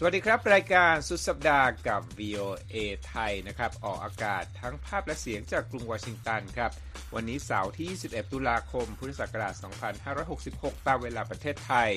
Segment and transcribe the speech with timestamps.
[0.00, 2.76] สวัสดีครับ รายการสุดสัปดาห์กับ VOA
[3.08, 6.72] ไทยนะครับ ออกอากาศทั้งภาพและเสียงจากกรุงวอชิงตันครับ
[7.14, 9.54] วันนี้เสาร์ที่ 21 ตุลาคม พุทธศักราช
[10.20, 11.90] 2566 ตามเวลาประเทศไทย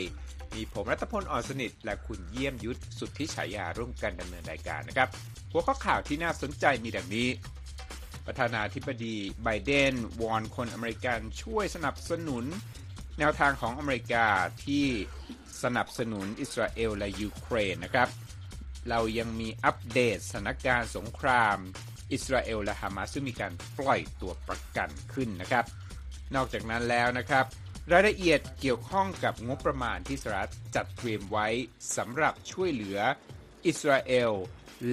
[0.54, 5.10] มีผมรัตพลอ่อนสนิท และคุณเยี่ยมยุทธสุทธิฉายาร่วมกันดำเนินรายการนะครับ
[5.52, 7.28] หัวข้อข่าวที่น่าสนใจมีดังนี้
[8.26, 12.46] ประธานาธิบดีไบเดนวอนคนอเมริกันช่วยสนับสนุน
[13.24, 14.28] แนวทางของอเมริกา
[14.66, 14.86] ที่
[15.64, 18.10] สนับสนุนอิสราเอลและยูเครนนะครับ
[18.90, 21.58] เรายังมีอัปเดตสถานการณ์สงคราม
[22.12, 25.66] อิสราเอลและฮามาสซึ่งมีการปล่อยตัวประกันขึ้นนะครับ
[26.36, 27.46] นอกจากนั้นแล้วนะครับ
[27.92, 31.48] รายละเอียดเกี่ยวข้องกับงบประมาณที่สหรัฐจัดเตรียมไว้
[31.98, 33.00] สำหรับช่วยเหลือ
[33.66, 34.32] อิสราเอล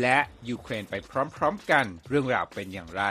[0.00, 3.04] และยูเครนไปพร้อม ๆ กันเรื่องราวเป็นอย่างไร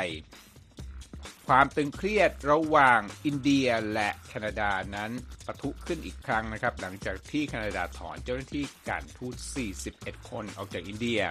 [1.48, 5.12] ความตึงเครียดระหว่างอินเดียและแคนาดานั้น
[5.46, 9.36] ปะทุขึ้นอีกครั้งนะครับ หลังจากที่แคนาดาถอนเจ้าหน้าที่การทูต
[9.82, 11.22] 41 คนออกจากอินเดีย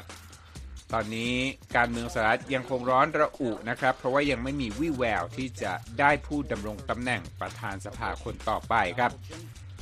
[0.93, 1.35] ตอนนี้
[1.77, 9.13] การเมืองสหรัฐยังคงร้อนระอุนะครับ เพราะว่ายังไม่มีวี่แววที่จะได้ผู้ดำรงตำแหน่งประธานสภาคนต่อไปครับ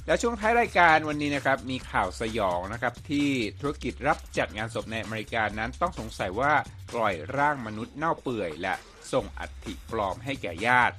[0.06, 3.28] แล้วช่วงท้ายรายการวันนี้นะครับมีข่าวสยองนะครับที่
[3.60, 6.52] ธุรกิจรับจัดงานศพในอเมริกานั้นต้องสงสัยว่า
[6.94, 8.74] ปล่อยร่างมนุษย์เน่าเปื่อยและ
[9.15, 10.97] ส่งอัฐิปลอมให้แก่ญาติ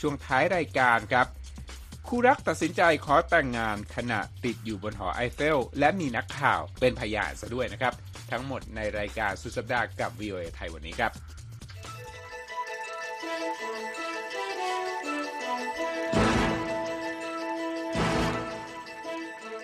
[0.00, 1.26] ช่วงท้ายรายการครับ
[2.08, 7.94] คู่รักตัดสินใจขอแต่งงานขณะติดอยู่บนหอไอเฟล และมีนักข่าวเป็นพยานซะด้วยนะครับ
[8.30, 11.12] ทั้งหมดในรายการสุดสัปดาห์กับ VOA ไทยวันนี้ครับ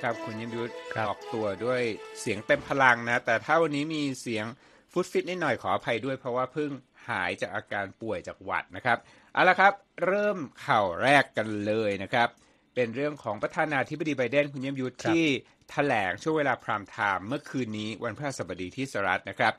[0.03, 0.73] ครับคุณยิมยุทธ
[1.09, 1.81] ออกตัวด้วย
[2.21, 4.45] เสียงเต็มพลังนะ แต่ถ้าวันนี้มีเสียง
[4.93, 6.71] ฟุตฟิตนิดหน่อยขออภัยด้วยเพราะว่าเพิ่ง
[7.09, 8.99] หายจากอาการป่วยจากหวัดนะครับ
[9.33, 9.73] เอาละครับ
[10.07, 12.29] เริ่มข่าวแรกกันเลยนะครับ
[12.75, 15.25] เป็นเรื่องของประธานาธิบดีไบเดนคุณยิมยุทธที่
[15.71, 19.53] แถลงช่วงเวลาพรามไทม์เมื่อคืนนี้วันพฤหัสบดีที่สหรัฐนะครับ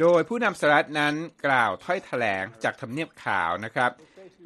[0.00, 1.14] โดยผู้นำสหรัฐนั้น
[1.46, 3.90] กล่าวถ้อยแถลงจากทำเนียบข่าวนะครับ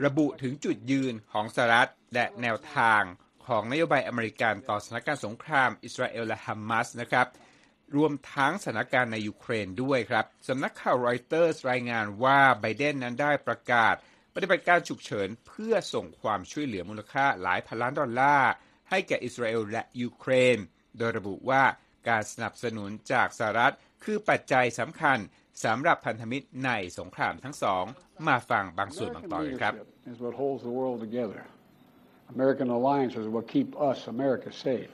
[0.05, 3.03] ระบุถึงจุดยืนของสหรัฐและแนวทาง
[3.47, 7.27] ของนโยบายอเมริกันต่อสถานการณ์สงครามอิสราเอลและฮามาสนะครับ
[7.97, 13.95] รวมทั้งสถานการณ์ในยูเครนด้วยครับสำนักข่าวรอยเตอร์สรายงานว่าไบเดนนั้นได้ประกาศ
[14.35, 18.51] ปฏิบัติการฉุกเฉินเพื่อส่งความช่วยเหลือมูลค่าหลายพันล้านดอลลาร์
[18.91, 20.59] ให้แก่อิสราเอลและยูเครน
[20.99, 21.63] โดยระบุว่า
[22.09, 25.19] การสนับสนุนจากสหรัฐ คือปัจจัยสำคัญ
[25.65, 27.85] สำหรับพันธมิตรในสงครามทั้งสอง
[28.27, 29.75] มาฟังบางส่วนบางตอนครับ
[32.35, 34.93] American alliances what keep us, America, safe.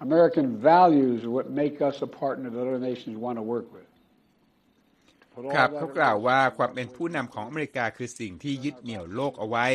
[0.00, 3.90] American values are what make us a partner that other nations want to work with.
[5.56, 9.66] ครับเขากล่าวว่าความเป็นผู้นำของอเมริกาคือสิ่งที่ยึดเหนี่ยวโลกเอาไว้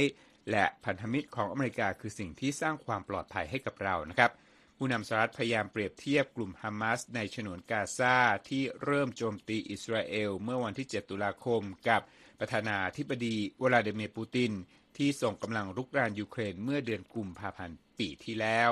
[0.51, 4.31] และพันธมิตรของอเมริกาคือสิ่งที่สร้างความปลอดภัยให้กับเรานะครับ
[4.77, 8.15] ผู้นำสหรัฐพยายามเปรียบเทียบกลุ่มฮามาสในฉนวนกาซา
[8.49, 12.01] ที่เริ่มโจมตีอิสราเอล เมื่อวันที่ 7 ตุลาคม กับ
[12.39, 14.51] ประธานาธิบดีวลาดิเมียร์ปูติน
[14.97, 18.71] ที่ส่งกำลังรุกรานยูเครนเมื่อเดือนกุมภาพันธ์ปีที่แล้ว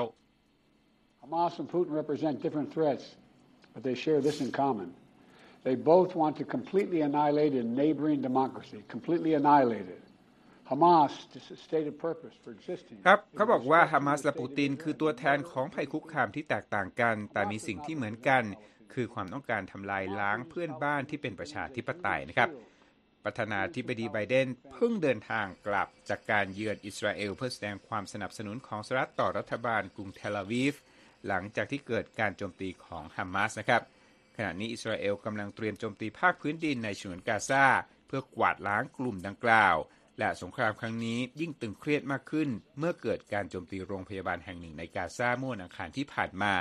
[1.30, 3.04] Hamas and Putin represent different threats,
[3.74, 4.94] but they share this in common.
[5.64, 10.02] They both want to completely annihilate a neighboring democracy, completely annihilate it.
[10.70, 12.98] Hamas, this is stated purpose for existing.
[13.08, 18.44] ครับเขาบอกว่าฮามาสและปูตินคือตัวแทนของภัยคุกคามที่แตกต่างกัน แต่มีสิ่งที่เหมือนกัน
[18.94, 22.50] คือความต้องการทำลายล้างเพื่อนบ้านที่เป็นประชาธิปไตยนะครับ
[23.26, 30.76] ประธานาธิบดีไบเดนเพิ่งเดินทางกลับจากการเยือนอิสราเอลเพื่อแสดงความสนับสนุนของสหรัฐต่อรัฐบาลกรุงเทลอาวีฟ
[31.28, 33.82] หลังจากที่เกิดการโจมตีของฮามาสนะครับ
[34.36, 37.66] ขณะนี้อิสราเอลกำลังเตรียมโจมตีภาคพื้นดินในฉนวนกาซา
[38.08, 39.76] เพื่อกวาดล้างกลุ่มดังกล่าว
[40.20, 46.54] และสงครามครั้งนี้ยิ่งตึงเครียดมากขึ้น เมื่อเกิดการโจมตีโรงพยาบาลแห่งหนึ่งในกาซาเมื่อวันอังคารที่ผ่านมา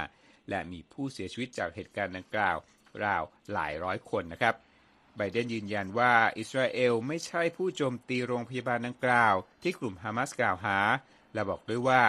[0.48, 2.56] และมีผู้เสียชีวิตจากเหตุการณ์ดังกล่าว
[3.04, 3.22] ราว
[3.52, 4.54] หลายร้อยคนนะครับ
[5.16, 10.78] ไบเดนยืนยันว่าอิสราเอลไม่ใช่ผู้โจมตีโรงพยาบาลดังกล่าว ที่กลุ่มฮามาสกล่าวหา
[11.34, 12.02] และบอกด้วยว่า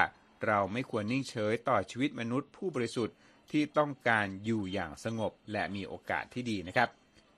[0.48, 3.16] เราไม่ควรนิ่งเฉยต่อชีวิตมนุษย์ผู้บริสุทธิ์
[3.52, 6.90] ที่ต้องการอยู่อย่างสงบและมีโอกาสที่ดีนะครับ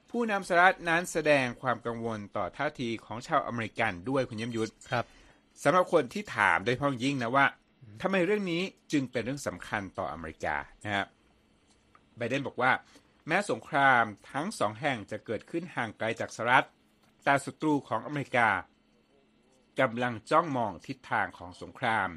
[0.10, 5.06] ผู้นำสหรัฐนั้นแสดงความกังวลต่อท่าทีของชาวอเมริกันด้วยคุณยมยุทธครับ
[5.64, 7.46] สำหรับคนที่ถามโดยเฉพาะยิ่งนะว่า
[8.02, 8.62] ทำไมเรื่องนี้
[8.92, 11.08] จึงเป็นเรื่องสำคัญต่ออเมริกานะครับ
[12.18, 12.72] ไบเดนบอกว่า
[13.28, 16.68] แม้สงครามทั้งสองแห่งจะเกิดขึ้นห่างไกลจากสหรัฐ
[17.24, 18.50] แต่ศัตรูของอเมริกา
[19.80, 22.10] กำลังจ้องมองทิศทางของสงคราม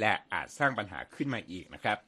[0.00, 1.98] และอาจสร้างปัญหาขึ้นมาอีกนะครับ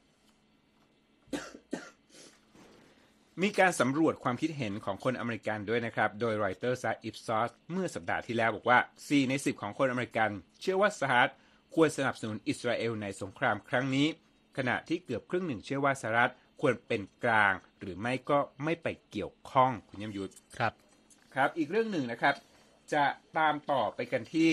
[3.41, 10.29] มีการสำรวจความคิดเห็นของคนอเมริกันด้วยนะครับ โดยรอยเตอร์ซาอิฟซอสเมื่อสัปดาห์ที่แล้วบอกว่า 4 ใน 10 ของคนอเมริกัน
[10.61, 11.31] เชื่อว่าสหรัฐ
[11.75, 14.07] ควรสนับสนุนอิสราเอลในสงครามครั้งนี้
[14.57, 20.73] ขณะที่เกือบครึ่งหนึ่งเชื่อว่าสหรัฐควรเป็นกลาง หรือไม่ก็ไม่ไปเกี่ยวข้องคุณยมยุทธครับ
[21.35, 22.35] ครับ อีกเรื่องหนึ่งนะครับ
[22.93, 23.05] จะ
[23.37, 24.51] ตามต่อไปกันที่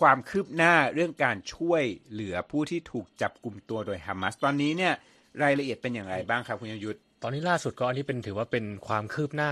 [0.00, 4.92] ความคืบหน้าเรื่องการช่วยเหลือผู้ที่ถูกจับกลุ่มตัวโดยฮามาสตอนนี้เนี่ย
[5.42, 9.50] รายละเอียดเป็นอย่างไรบ้างครับคุณยยุทธตอนนี้ล่าสุดก็อันนี้เป็นถือว่าเป็นความคืบหน้า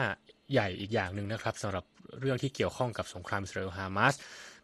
[0.52, 1.84] ใหญ่อีกอย่างหนึ่งนะครับสำหรับ
[2.20, 4.14] เรื่องที่เกี่ยวข้องกับสงครามอิสราเอลฮามาส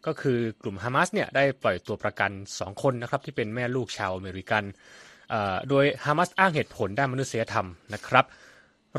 [0.05, 4.63] ก็คือกลุ่มฮามาสเนี่ยได้ปล่อยตัวประกัน 2 คนนะครับที่เป็นแม่ลูกชาวอเมริกัน
[5.69, 8.25] โดยฮามาสอ้างเหตุผลด้านมนุษยธรรมนะครับ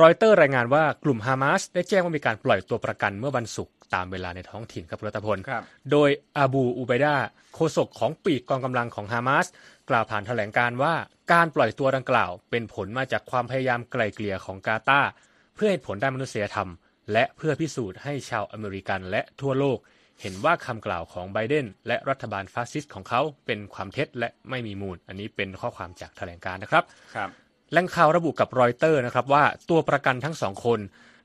[0.03, 5.63] รอยเตอร์รายงานว่ากลุ่มฮามาสได้แจ้งว่ามีการปล่อยตัวประกันเมื่อวันศุกร์ตามเวลาในท้องถิ่นครับรัตพลครับ
[5.93, 7.17] โดยอาบูอูไบดา
[7.55, 9.47] โฆษกของปีกกองกำลังของฮามาส
[9.91, 10.95] กล่าวผ่านแถลงการณ์ว่า
[11.33, 15.11] การปล่อยตัวดังกล่าว เป็นผลมาจากความพยายามไกล่เกลี่ยของกาตาร์
[15.55, 16.71] เพื่อเหตุผลด้านมนุษยธรรม
[17.13, 19.79] และเพื่อพิสูจน์ให้ชาวอเมริกันและทั่วโลก
[20.21, 26.85] เห็นว่าคำกล่าวของไบเดนและรัฐบาลฟาสซิสต์ของเขาเป็นความเท็จและไม่มีมูล อันนี้เป็นข้อความจากแถลงการณ์นะครับ
[27.17, 27.31] ครับ
[27.71, 30.81] แหล่งข่าวระบุกับรอยเตอร์นะครับว่าตัวประกันทั้งสองคน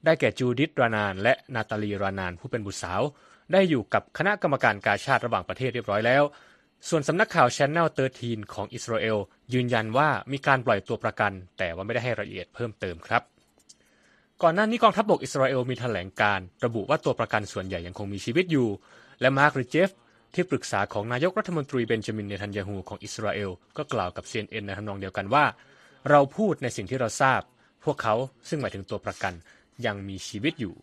[0.06, 3.02] ได้แก่จูดิตรานาน และนาตาลีรานานผู้เป็นบุตรสาว
[3.54, 6.24] ได้อยู่กับคณะกรรมการกาชาดระหว่างประเทศเรียบร้อยแล้ว
[6.90, 7.88] ส่วนสำนักข่าว Channel
[8.22, 9.18] 13 ของอิสราเอล
[9.54, 13.22] ยืนยันว่ามีการปล่อยตัวประกัน แต่ว่าไม่ได้ให้รายละเอียดเพิ่มเติมครับ
[14.44, 18.68] ก่อนหน้านี้กองทัพบกอิสราเอลมีแถลงการ ระบุว่าตัวประกันส่วนใหญ่ยังคงมีชีวิตอยู่
[19.22, 19.90] และมาร์กริเจฟ
[20.34, 25.46] ที่ปรึกษาของนายกรัฐมนตรีเบนจามินเนทันยาฮูของอิสราเอลก็กล่าวกับ CNN ในทำนองเดียวกันว่า
[26.10, 27.42] เราพูดในสิ่งที่เราทราบ
[27.84, 28.16] พวกเขา
[28.50, 29.34] ซึ่งหมายถึงตัวประกัน
[29.86, 30.76] ยังมีชีวิตอยู่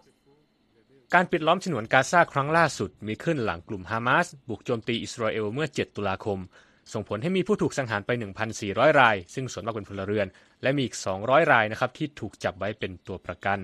[1.15, 6.39] การปิดล้อมฉนวนกาซาครั้งล่าสุดมีขึ้นหลังกลุ่มฮามาสบุกโจมตีอิสราเอลเมื่อ 7 ตุลาคม
[6.93, 8.11] ส่งผลให้มีผู้ถูกสังหารไป
[8.55, 10.27] 1,400 ราย ซึ่งส่วนมากเป็นพลเรือน
[10.63, 13.59] และมีอีก 200 รายนะครับที่ถูกจับไว้เป็นตัวประกัน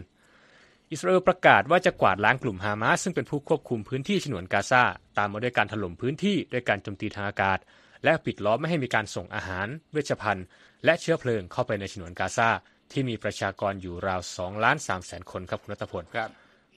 [0.92, 4.82] อิสราเอลประกาศว่าจะกวาดล้างกลุ่มฮามาสซึ่งเป็นผู้ควบคุมพื้นที่ฉนวนกาซา
[5.18, 7.58] ตามมาด้วยการถล่มพื้นที่ด้วยการโจมตีทางอากาศ
[8.06, 10.46] และปิดล้อมไม่ให้มีการส่งอาหาร เวชภัณฑ์
[10.84, 12.50] และเชื้อเพลิงเข้าไปในฉนวนกาซา
[12.92, 16.30] ที่มีประชากรอยู่ราว2ล้าน3แสนคนครับคุณรัตพลครับ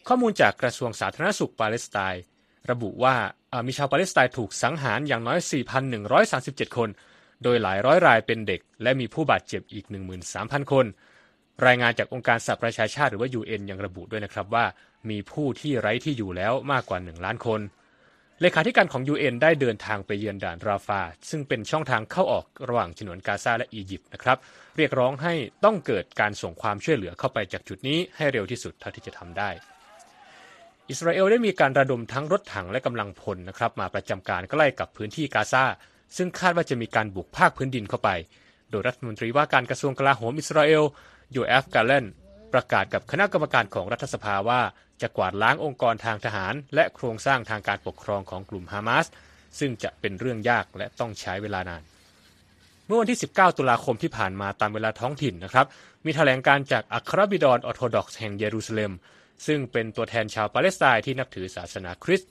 [0.08, 2.24] ข้อมูลจากกระทรวงสาธารณสุขปาเลสไตน์
[2.72, 3.16] ระบุว่า
[3.50, 5.40] เอ่อมีชาวปาเลสไตน์ถูกสังหารอย่างน้อย
[6.08, 6.90] 4,137 คน
[7.44, 9.86] โดยหลายร้อยรายเป็นเด็ก และมีผู้บาดเจ็บอีก
[10.30, 10.86] 13,000 คน
[11.66, 14.66] รายงานจากองค์การสหประชาชาติหรือว่า UN ยังระบุด้วยนะครับว่า
[15.10, 17.62] มีผู้ที่ไร้ที่อยู่แล้วมากกว่า 1 ล้านคน
[18.41, 24.38] เลขาธิการของ UN ได้เดินทางไปเยือนด่านราฟา ซึ่งเป็นช่องทางเข้าออกระหว่างฉนวนกาซาและอียิปต์นะครับ
[24.77, 25.33] เรียกร้องให้
[25.63, 29.50] ต้องเกิดการส่งความช่วยเหลือเข้าไปจากจุดนี้ให้เร็วที่สุดเท่าที่จะทำได้
[30.89, 35.63] อิสราเอลได้มีการระดมทั้งรถถังและกำลังพลนะครับมาประจำการใกล้กับพื้นที่กาซา
[36.18, 38.09] ซึ่งคาดว่าจะมีการบุกภาคพื้นดินเข้าไป
[38.69, 40.83] โดยรัฐมนตรีว่าการกระทรวงกลาโหมอิสราเอล
[41.31, 42.06] โยเอฟกาเลน
[42.54, 44.62] ประกาศกับคณะกรรมการของรัฐสภาว่า
[45.01, 49.06] จะกวาดล้างองค์กรทางทหาร และโครงสร้างทางการปกครองของกลุ่มฮามาส
[49.60, 51.84] ซึ่งจะเป็นเรื่องยากและต้องใช้เวลานาน
[52.88, 55.66] เมื่อวันที่ 19 ตุลาคมที่ผ่านมาตามเวลาท้องถิ่นนะครับ
[56.06, 58.92] มีแถลงการณ์จากอัครบิดรออโธดอกซ์แห่งเยรูซาเล็ม
[59.48, 62.30] ซึ่งเป็นตัวแทนชาวปาเลสไตน์ที่นับถือศาสนาคริสต์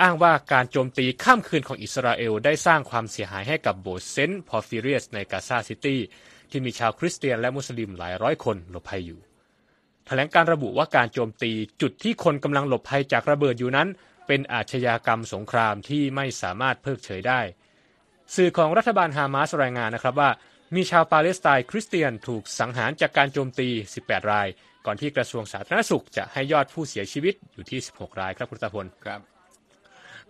[0.00, 6.00] อ้างว่าการโจมตีข้ามคืนของอิสราเอลได้สร้างความเสียหายให้กับโบสถ์เซนต์พอร์ฟิเรียสในกาซาซิตี้
[6.50, 9.27] ที่มีชาวคริสเตียนและมุสลิมหลายร้อยคนหลบภัยอยู่
[10.08, 13.88] แถลงการณ์ระบุว่าการโจมตีจุดที่คนกำลังหลบภัยจากระเบิดอยู่นั้น
[14.26, 17.40] เป็นอาชญากรรมสงครามที่ไม่สามารถเพิกเฉยได้
[18.34, 20.30] สื่อของรัฐบาลฮามาสรายงานนะครับว่า
[20.74, 23.68] มีชาวปาเลสไตน์คริสเตียนถูกสังหารจากการโจมตี
[24.00, 24.48] 18 ราย
[24.86, 29.20] ก่อนที่กระทรวงสาธารณสุขจะให้ยอดผู้เสียชีวิตอยู่ที่ 16 รายครับคุณตาพลครับ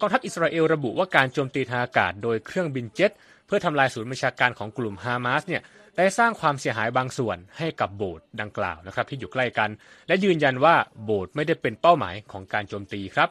[0.00, 3.10] กองทัพอิสราเอลระบุว่าการโจมตีทางอากาศโดยเครื่องบินเจ็ต
[3.46, 5.62] เพื่อทำลายศูนย์บัญชาการของกลุ่มฮามาสเนี่ย
[5.98, 9.70] ได้สร้างความเสียหายบางส่วนให้กับโบสถ์ดังกล่าวนะครับ ที่อยู่ใกล้กัน
[10.08, 10.74] และยืนยันว่า
[11.04, 13.28] โบสถ์ไม่ได้เป็นเป้าหมายของการโจมตีครับ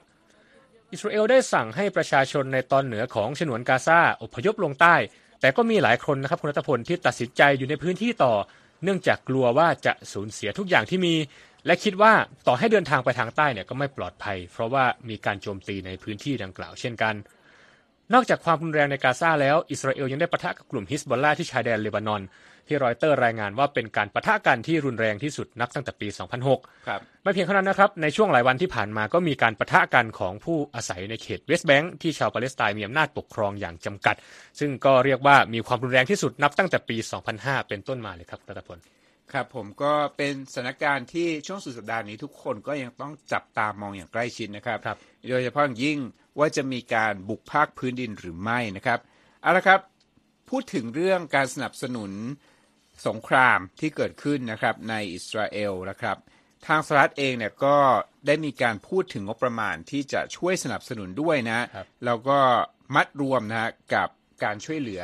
[0.92, 4.96] อิสราเอลได้สั่งให้ประชาชนในตอนเหนือของฉนวนกาซาอพยพลงใต้
[5.42, 8.34] แต่ก็มีหลายคนนะครับคุณรัตพลที่ตัดสินใจอยู่ในพื้นที่ต่อ
[8.84, 11.14] เนื่องจากกลัวว่าจะสูญเสียทุกอย่างที่มี
[11.66, 12.14] และคิดว่า
[12.48, 17.16] ต่อให้เดินทางไปทางใต้เนี่ยก็ไม่ปลอดภัย เพราะว่ามีการโจมตีในพื้นที่ดังกล่าวเช่นกัน
[18.14, 22.22] นอกจากความรุนแรงในกาซาแล้วอิสราเอลยังได้ปะทะกับกลุ่มฮิสบอลลาที่ชายแดนเลบานอน
[22.68, 26.08] ที่รอยเตอร์รายงานว่าเป็นการปะทะกันที่รุนแรงที่สุดนับตั้งแต่ปี
[26.48, 34.16] 2006 ครับไม่เพียงเท่านั้นนะครับ ในช่วงหลายวันที่ผ่านมาก็มีการประทะกันของผู้อาศัยในเขตเวสต์แบงค์ที่ชาวปาเลสไตน์มีอำนาจปกครองอย่างจำกัด
[34.60, 36.98] ซึ่งก็เรียกว่ามีความรุนแรงที่สุดนับตั้งแต่ปี
[37.34, 38.78] 2005 เป็นต้นมาเลยครับรัตพล
[39.34, 44.98] ครับผมก็เป็นสถานการณ์ที่ช่วงสุดสัปดาห์นี้ทุกคนก็ยังต้องจับตามองอย่างใกล้ชิดนะครับครับ
[45.30, 45.98] โดยเฉพาะอย่างยิ่ง
[46.40, 49.00] ว่าจะมีการบุกภาคพื้นดินหรือไม่นะครับ
[49.42, 49.80] เอาละครับ
[50.50, 52.12] พูดถึงเรื่องการสนับสนุน
[53.08, 56.18] สงครามที่เกิดขึ้นนะครับในอิสราเอลนะครับ
[56.68, 57.78] ทางสหรัฐเองเนี่ยก็
[58.28, 62.40] ได้มีการพูดถึงงบประมาณที่จะช่วยสนับสนุนด้วยนะครับแล้วก็
[62.96, 64.10] มัดรวมนะฮะกับ
[64.44, 65.04] การช่วยเหลือ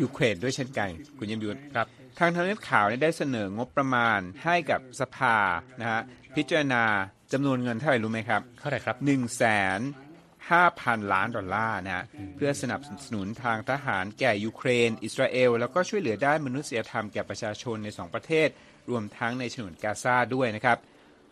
[0.00, 1.86] ยูเครนด้วยเช่นกันคุณยมยุทธครับ
[2.18, 5.36] ทางทำเนียบขาวได้เสนองบประมาณให้กับสภา
[5.80, 6.00] นะฮะ
[6.36, 6.84] พิจารณา
[7.32, 10.03] จำนวนเงินเท่าไหร่รู้ไหมครับเท่าไหร่ครับ1 5 0 0
[10.52, 12.04] 5,000 ล้านดอลลาร์นะ
[12.36, 18.48] เพื่อสนับสนุนทางทหารแก่ยูเครน อิสราเอล แล้วก็ช่วยเหลือด้านมนุษยธรรมแก่ประชาชนใน 2 ประเทศ
[18.90, 20.78] รวมทั้งในฉนวนกาซาด้วยนะครับ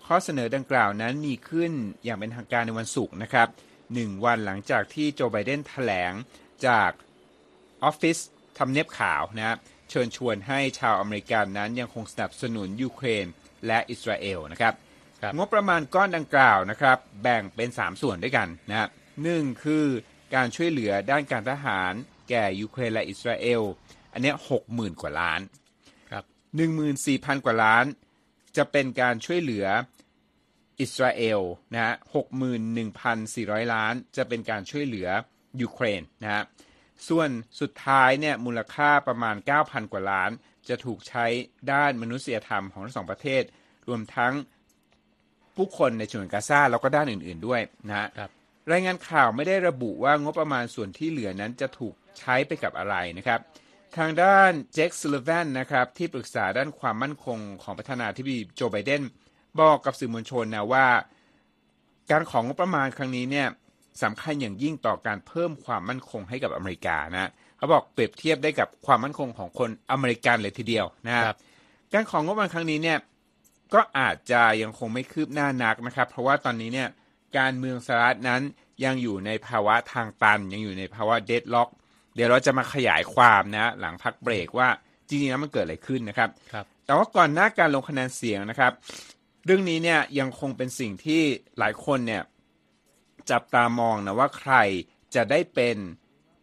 [0.07, 1.73] ข้อเสนอดังกล่าวนั้นมีขึ้น
[2.05, 3.49] อย่างเป็นทางการในวันศุกร์นะครับ
[3.95, 6.13] หนึ่งวันหลังจากที่โจไบเดนแถลง
[6.67, 6.91] จาก
[7.85, 8.19] ออฟฟิศ
[8.59, 9.57] ทำเนียบขาวนะ
[9.91, 13.27] เชิญชวนให้ชาวอเมริกันนั้นยังคงสนับสนุนยูเครน
[13.67, 14.75] และอิสราเอลนะครับ
[15.37, 18.89] งบประมาณก้อนดังกล่าวนะครับ แบ่งเป็น 3 ส่วนด้วยกันนะครับ
[19.23, 19.87] หนึ่งคือ
[20.35, 21.93] การช่วยเหลือด้านการทหาร
[22.31, 23.63] แก่ยูเครนและอิสราเอล
[24.13, 25.41] อันนี้หกหมื่นกว่าล้าน
[26.11, 26.25] ครับ
[26.57, 27.85] หนึ่งหมื่นสี่พันกว่าล้าน
[28.57, 29.67] จะเป็นการช่วยเหลือ
[30.81, 31.41] อิสราเอล
[31.73, 35.09] นะฮะหกหมื่นหนึ่งพันสี่ร้อยล้าน จะเป็นการช่วยเหลือ
[35.61, 36.43] ยูเครนนะฮะ
[37.09, 37.29] ส่วน
[37.61, 40.31] สุดท้ายเนี่ยมูลค่าประมาณ 9,000 กว่าล้าน
[40.69, 41.27] จะถูกใช้
[41.73, 43.43] ด้านมนุษยธรรมของทั้งสองประเทศ
[43.89, 44.33] รวมทั้ง
[45.57, 48.31] ผู้คนในชนวนกาซาแล้วก็ด้านอื่น ๆด้วยนะครับ
[48.63, 53.41] รับรายงานข่าวไม่ได้ระบุว่างบประมาณส่วนที่เหลือนั้นจะถูกใช้ไปกับอะไรนะครับ
[53.97, 59.03] ทางด้านเจคซูลแวนนะครับที่ปรึกษาด้านความมั่นคงของประธานาธิบดีโจไบเดน
[59.61, 60.87] บอกกับสื่อมวลชนนะว่า
[62.11, 63.49] การของงบประมาณครั้งนี้เนี่ย
[64.03, 71.37] สำคัญอย่างยิ่งต่อการเพิ่มความมั่นคงให้กับอเมริกานะเขาบอกเปรียบเทียบได้กับความมั่นคงของคนอเมริกันเลยทีเดียวนะครับ
[71.93, 72.99] การของงบประมาณครั้งนี้เนี่ย
[73.75, 76.89] ก็อาจจะยังคงไม่คืบหน้านักนะครับ เพราะว่าตอนนี้เนี่ย
[77.39, 78.43] การเมืองสหรัฐนั้น
[78.85, 81.69] ยังอยู่ในภาวะทางตัน ยังอยู่ในภาวะเดดล็อก
[82.15, 84.69] เดี๋ยวเราจะมาขยายความนะ หลังพักเบรกว่า
[85.09, 88.73] จริงๆแล้วมันเกิดอะไรขึ้นนะครับครับแต่ว่าก่อนหน้าการลงคะแนนเสียงนะครับ
[89.45, 91.23] เรื่องนี้เนี่ยยังคงเป็นสิ่งที่
[91.59, 92.23] หลายคนเนี่ย
[93.31, 94.55] จับตามองนะว่าใคร
[95.15, 95.77] จะได้เป็น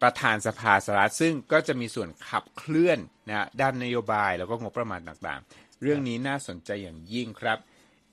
[0.02, 7.58] ประธานสภาสหรัฐซึ่งก็จะมีส่วนขับเคลื่อนนะด้านนโยบายแล้วก็งบประมาณต่างๆ เรื่องนี้น่าสนใจอย่างยิ่งครับ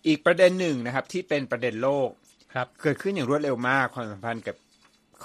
[0.07, 2.09] อีกประเด็นหนึ่งนะครับที่เป็นประเด็นโลก
[2.57, 4.57] ครับเกิดขึ้นอย่างรวดเร็วมากความสัมพันธ์กับ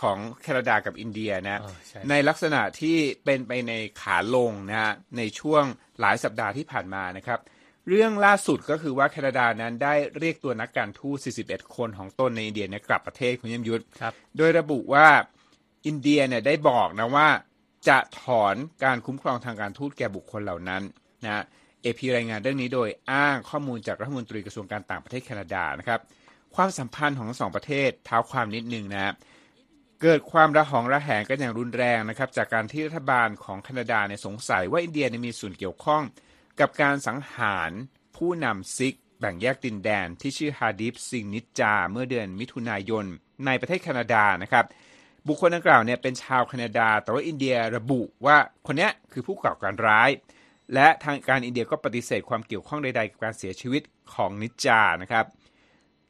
[0.02, 5.64] ของแคนาดากับอินเดียนะอ๋อใช่ในลักษณะที่เป็นไปในขาลงนะฮะในช่วง
[6.00, 7.40] หลายสัปดาห์ที่ผ่านมานะครับ
[7.90, 15.08] เรื่องล่าสุดก็คือว่าแคนาดานั้นได้เรียกตัวนักการทูต 41 คนของตนในอินเดียเนี่ยกลับประเทศคุณยมยุทธครับโดยระบุว่า
[15.86, 17.28] อินเดียเนี่ยได้บอกนะว่า
[17.88, 20.82] จะถอนการคุ้มครองทางการทูตแก่บุคคลเหล่านั้น
[21.26, 21.44] นะ
[21.82, 26.00] เอพีรายงานเรื่องนี้โดยอ้างข้อมูลจากรัฐมนตรีกระทรวงการต่างประเทศแคนาดานะครับ
[26.56, 29.14] ความสัมพันธ์ของทั้งสองประเทศเท้าความนิดนึงนะ
[30.02, 36.04] เกิดความระหองระแหงกันอย่างรุนแรงนะครับจากการที่รัฐบาลของแคนาดาเนี่ยสงสัยว่าอินเดียมีส่วนเกี่ยวข้อง
[36.60, 37.72] กับการสังหาร
[38.18, 43.06] ผู้นำซิกข์แบ่งแยกดินแดนที่ชื่อฮาดิฟซิงนิจจา เมื่อเดือนมิถุนายน
[43.46, 44.66] ในประเทศแคนาดานะครับ
[45.28, 50.10] บุคคลดังกล่าวเนี่ยเป็นชาวแคนาดา แต่ว่าอินเดียระบุว่าคนนี้คือผู้ก่อการร้าย
[50.74, 53.82] และทางการอินเดียก็ปฏิเสธความเกี่ยวข้องใดๆกับการเสียชีวิต
[54.14, 55.26] ของนิจานะครับ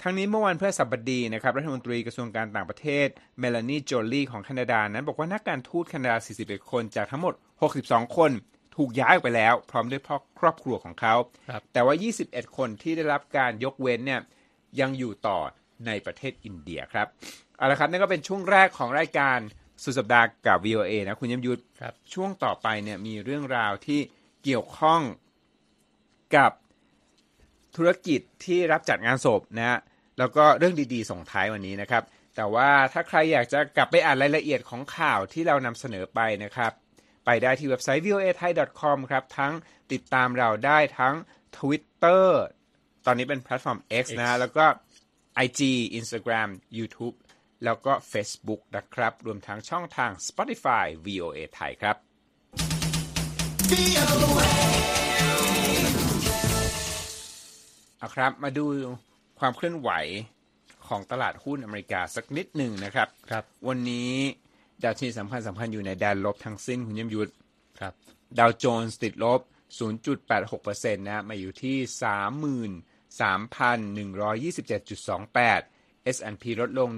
[0.04, 3.08] ทั้งนี้เมื่อวันพฤหัสบดีนะครับรัฐมนตรีกระทรวงการต่างประเทศ
[3.40, 7.34] เมลานีโจลีของแคนาดานั้น บอกว่านักการทูตแคนาดา 41 คนจากทั้งหมด
[7.76, 8.32] 62 คน
[8.76, 11.16] ถูกย้ายออกไปแล้ว พร้อมด้วยพ่อครอบครัวของเขา
[11.50, 14.22] ครับแต่ว่า 21 คนที่ได้รับการยกเว้นเนี่ย
[14.80, 15.40] ยังอยู่ต่อ
[15.88, 17.08] ในประเทศอินเดียครับ
[17.58, 19.38] เอาละครับนั่นก็เป็นช่วงแรกของรายการ
[19.84, 24.00] สุดสัปดาห์กับ VOA นะคุณยมยุทธครับช่วงต่อไปเนี่ยมีเรื่องราวที่
[24.44, 25.02] เกี่ยวข้อง
[26.36, 26.52] กับ
[27.76, 29.80] ธุรกิจที่รับจัดงานศพนะฮะ
[30.20, 32.04] แล้วก็เรื่องดีๆส่งท้ายวันนี้นะครับ
[32.36, 36.72] แต่ว่าถ้าใครอยากจะกลับไปอ่านรายละเอียดของข่าวที่เรานำเสนอไปนะครับ
[37.26, 38.52] ไปได้ที่เว็บไซต์ voa thai
[38.82, 39.54] com ครับทั้ง
[39.92, 41.16] ติดตามเราได้ทั้ง
[41.58, 42.26] Twitter
[43.06, 44.66] ตอนนี้เป็นแพลตฟอร์ม X นะฮะแล้วก็
[45.46, 45.62] IG
[46.00, 47.16] Instagram YouTube
[47.66, 51.96] แล้วก็ Facebook นะครับ รวมทั้งช่องทาง Spotify VOA ไทยครับ
[57.98, 58.66] เอาครับ มาดู
[59.42, 59.90] ความเคลื่อนไหว
[60.88, 64.14] ของตลาดหุ้นอเมริกาสักนิดหนึ่งนะครับ ครับ วันนี้
[64.84, 67.32] ดาวโจนส์สำคัญสำคัญอยู่ในแดนลบทั้งสิ้นคุณยมยุทธ
[67.80, 67.94] ครับ
[68.40, 69.42] ดาวโจนส์ติดลบ
[69.80, 71.78] 0.86%นะมาอยู่ที่
[76.06, 76.90] 33,127.28 S&P ลดลง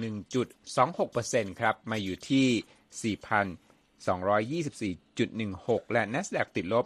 [0.71, 3.17] 1.26%ครับ มาอยู่ที่
[4.91, 6.85] 4,224.16 และ NASDAQ ติดลบ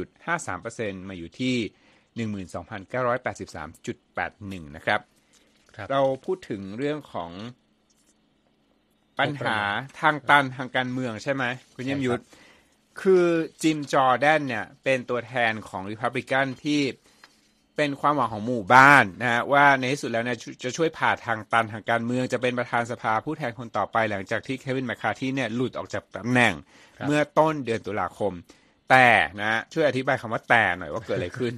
[0.00, 1.56] 1.53%มาอยู่ที่
[2.16, 5.00] 12,983.81 นะครับ
[5.76, 7.30] ครับเราพูดถึงเรื่องของ
[9.18, 9.58] ปัญหา
[10.00, 12.22] ทางตันทางการเมืองใช่ไหมคุณเยี่ยมยุทธ
[13.02, 13.26] คือ
[13.62, 16.80] จิมจอร์แดนเนี่ยเป็นตัวแทนของริพับลิกันที่
[17.76, 26.54] เป็นความหวังของหมู่บ้านนะฮะว่าในที่สุดแล้วเนี่ยจะช่วยผ่าทางตันทางการเมืองจะเป็นประธานสภาผู้แทนคนต่อไปหลังจากที่เควินแมคคาร์ธีเนี่ยหลุดออกจากตำแหน่ง
[26.98, 28.32] ครับเมื่อต้นเดือนตุลาคม
[28.90, 29.08] แต่
[29.40, 31.54] นะช่วยอธิบายคำว่าแต่หน่อยว่าเกิดอะไรขึ้น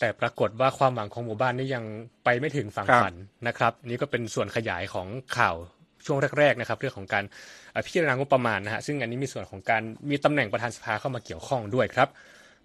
[0.00, 1.84] แต่ปรากฏว่าความหวังของหมู่บ้านนี่ยัง
[2.24, 3.14] ไปไม่ถึงฝั่งฝัน
[3.48, 5.06] นะครับ นี่ก็เป็นส่วนขยายของ
[5.38, 5.56] ข่าว
[6.06, 7.24] ช่วงแรกๆนะครับ เรื่องของการ
[7.86, 12.08] พิจารณางบประมาณนะฮะซึ่งอันนี้มีส่วนของการมีตำแหน่งประธานสภาเข้ามาเกี่ยวข้องด้วยครับ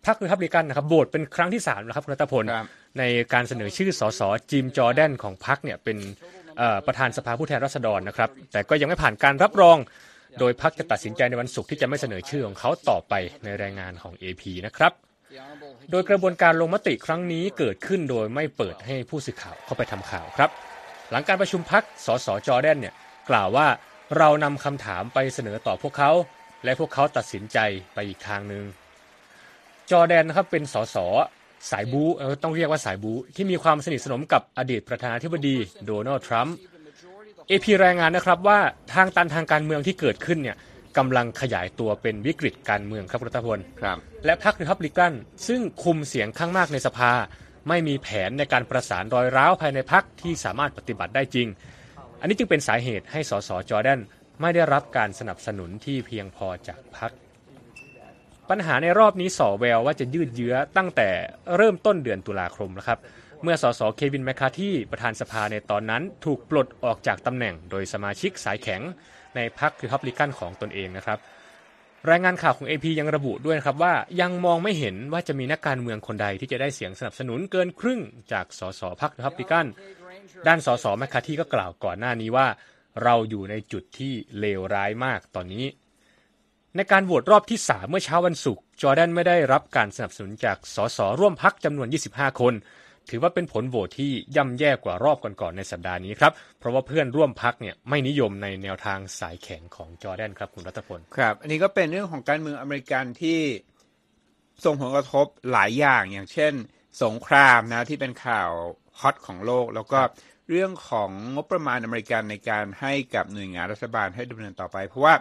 [0.05, 2.43] พรรครีพับลิกันนะครับโหวตเป็นครั้งที่3นะครับคุณรัตพล
[2.99, 4.21] ในการเสนอชื่อสส
[4.51, 5.97] จิมจอร์แดนของพรรคเนี่ยเป็น
[6.85, 9.77] ประธานสภาผู้แทนราษฎรนะครับ แต่ก็ยังไม่ผ่านการรับรอง
[10.39, 14.91] โดยพรรคจะตัดสินใจในวันศุกร์ที่จะไม่เสนอชื่อของเขาต่อไปในรายงานของ AP นะครับ
[15.91, 20.49] โดยกระบวนการลงมติครั้งนี้เกิดขึ้นโดยไม่เปิดให้ผู้สื่อข่าวเข้าไปทำข่าวครับ
[21.11, 22.93] หลังการประชุมพักสสจอแดนเนี่ย
[23.29, 23.67] กล่าวว่า
[24.17, 26.11] เรานำคำถามไปเสนอต่อพวกเขา
[26.63, 27.57] และพวกเขาตัดสินใจ
[27.93, 28.63] ไปอีกทางหนึ่ง
[29.91, 30.97] จอแดนนะครับเป็นสส
[31.71, 32.03] สายบู
[32.43, 35.55] ต้องเรียกว่าสายบูที่มีความสนิทสนมกับอดีตประธานาธิบดี
[35.85, 36.55] โดนัลด์ทรัมป์
[37.47, 38.59] เอพีรายงานนะครับว่า
[38.93, 40.57] ทางตันทางการเมืองที่เกิดขึ้นเนี่ย
[40.97, 45.13] กำลังขยายตัวเป็นวิกฤตการเมืองครับรัตพลครับ และพรรครีพับลิกัน
[45.47, 47.11] ซึ่งคุมเสียงข้างมากในสภา
[47.67, 51.47] ไม่มีแผนในการประสานรอยร้าวภายในพรรคที่สามารถปฏิบัติได้จริง
[52.19, 53.99] อันนี้จึงเป็นสาเหตุให้สสจอร์แดน
[54.41, 57.11] ไม่ได้รับการสนับสนุนที่เพียงพอจากพรรค
[58.49, 61.09] ปัญหาในรอบนี้สอแววว่าจะยืดเยื้อตั้งแต่
[61.55, 62.99] เริ่มต้นเดือนตุลาคมนะครับ
[63.43, 68.81] เมื่อสสเควินแมคคาร์ธีประธานสภาในตอนนั้นถูกปลดออกจากตำแหน่งโดยสมาชิกสายแข็ง
[69.35, 71.19] ในพรรครีพับลิกันของตนเองนะครับ
[72.09, 79.65] รายงานข่าวของ AP ยังระบุด้วยครับว่ายังมองไม่เห็นว่าจะมีนักการเมืองคนใดที่จะได้เสียงสนับสนุนเกินครึ่งจากสสพรรครีพับลิกัน
[80.47, 82.47] ด้านสสแมคคาร์ธีก็กล่าวก่อนหน้านี้ว่า
[83.03, 85.65] เราอยู่ในจุดที่เลวร้ายมากตอนนี้
[86.75, 92.53] ในการโหวตรอบที่ 3 เมื่อเช้าวันศุกร์จอร์แดนไม่ได้รับการสนับสนุนจากสสร่วมพรรคจำนวน 25 คน
[93.09, 103.39] ถือว่าเป็นผลโหวตที่ย่ำแย่กว่ารอบก่อนๆในสัปดาห์นี้ครับ เพราะว่าเพื่อนร่วมพักเนี่ยไม่นิยมในแนวทางสายแข็งของจอแดนครับคุณรัตพลครับ อันนี้ก็เป็นเรื่องของการเมืองอเมริกันที่
[104.65, 106.53] ส่งผลกระทบหลายอย่างอย่างเช่น
[107.03, 108.51] สงครามนะที่เป็นข่าว
[108.99, 109.99] ฮอตของโลก แล้วก็
[110.49, 115.15] เรื่องของงบประมาณอเมริกันในการให้กับหน่วยงานรัฐบาลให้ดำเนินต่อไป เพราะว่า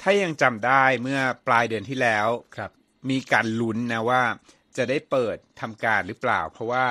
[0.00, 2.26] ถ้ายังจำได้เมื่อปลายเดือนที่แล้ว
[3.10, 4.22] มีการลุ้นนะว่า
[4.76, 6.86] จะได้เปิดทำการหรือเปล่า เพราะว่า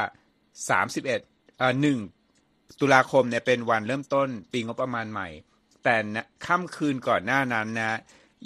[0.49, 1.73] 31เอ่อ
[2.25, 5.27] 1ตุลาคมเนี่ยเป็นวันเริ่มต้นปีงบประมาณใหม่
[5.83, 5.95] แต่
[6.45, 7.99] ค่ำคืนก่อนหน้านั้นนะ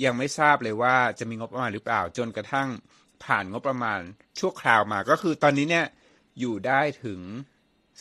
[0.04, 2.70] ยังไม่ทราบเลยว่าจะมีงบประมาณหรือเปล่า จนกระทั่ง
[3.24, 4.00] ผ่านงบประมาณ
[4.40, 5.86] ชั่วคราวมา ก็คือตอนนี้เนี่ย
[6.40, 7.20] อยู่ได้ถึง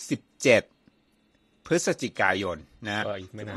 [0.02, 2.56] 17 พฤศจิกายน
[2.88, 3.04] นะ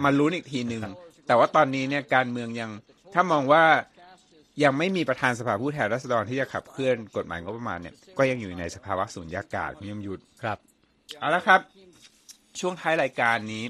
[0.04, 0.84] มาลุ้นอีกทีหนึ่ง
[1.28, 2.72] แต่ว่าตอนนี้เนี่ยการเมืองยัง
[3.14, 3.64] ถ้ามองว่า
[4.64, 10.58] ยังไม่มีประธานสภาผู้แทนราษฎรที่จะขับเคลื่อนกฎหมายงบประมาณเนี่ยก็ยังอยู่ในสภาวะสุญญากาศคุณยมยุทธครับ
[11.20, 11.62] เอาละครับ
[12.60, 13.64] ช่วงท้ายรายการนี้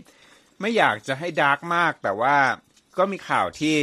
[0.62, 2.36] ไม่อยากจะให้ดาร์กมาก แต่ว่า
[2.98, 3.76] ก็มีข่าวที่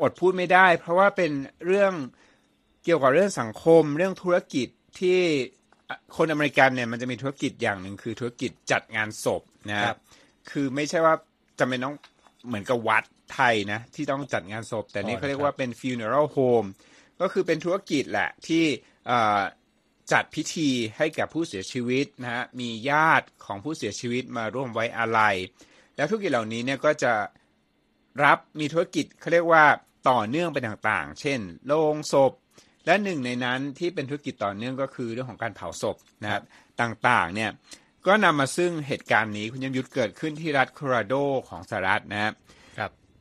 [0.00, 1.32] อดพูดไม่ได้ เพราะว่าเป็น
[1.66, 1.92] เรื่อง
[2.84, 4.68] เกี่ยวกับเรื่องสังคม เรื่องธุรกิจ
[5.00, 5.18] ที่
[6.16, 9.98] คนอเมริกันเนี่ยมันจะมีธุรกิจอย่างหนึ่งคือธุรกิจจัดงานศพนะครับ
[10.50, 11.14] คือไม่ใช่ว่า
[11.58, 11.94] จะเป็นต้อง
[12.46, 13.04] เหมือนกับวัด
[13.34, 16.68] ไทยนะ ที่ต้องจัดงานศพ แต่นี่เขาเรียกว่าเป็น funeral home
[17.20, 18.64] ก็คือเป็นธุรกิจแหละที่
[20.12, 25.36] จัดพิธีให้กับผู้เสียชีวิตนะฮะมีญาติของผู้เสียชีวิตมาร่วมไว้อาลัย
[25.96, 27.12] แล้วธุรกิจเหล่านี้เนี่ยก็จะ
[28.24, 29.64] รับมีธุรกิจเขาเรียกว่า
[30.10, 32.32] ต่อเนื่องไปต่างๆ เช่น โรงศพ
[32.86, 36.42] และหนึ่งในนั้นที่เป็นธุรกิจต่อเนื่องก็คือเรื่องของการเผาศพนะครับ
[36.80, 37.50] ต่างๆเนี่ย
[38.06, 41.14] ก็นำมาซึ่งเหตุการณ์นี้คุณยมยุทธเกิดขึ้นที่รัฐโคโลราโด
[41.48, 42.32] ของสหรัฐนะครับ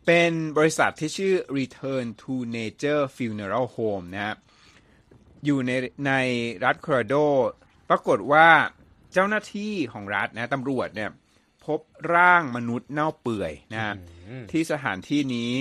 [0.06, 4.38] เป็นบริษัทที่ชื่อ Return to Nature Funeral Home นะครับ
[5.46, 5.72] อยู่ใน
[6.08, 6.14] ใน
[6.64, 7.16] รัฐโคโลราโด
[7.90, 8.48] ปรากฏว่า
[9.14, 11.12] เจ้าหน้าที่ของรัฐนะตำรวจเนี่ย
[11.66, 11.80] พบ
[12.16, 13.96] ร่างมนุษย์เน่าเปื่อยนะ
[14.52, 15.52] ที่สถานที่นี้